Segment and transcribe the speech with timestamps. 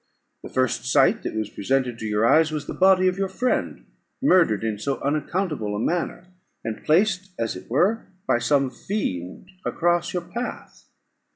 [0.41, 3.85] The first sight that was presented to your eyes was the body of your friend,
[4.19, 6.25] murdered in so unaccountable a manner,
[6.63, 10.85] and placed, as it were, by some fiend across your path."